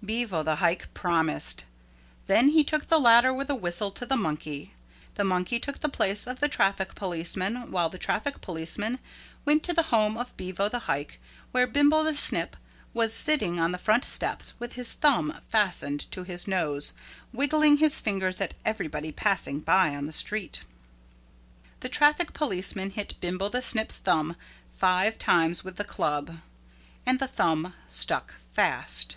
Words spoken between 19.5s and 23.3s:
by on the street. The traffic policeman hit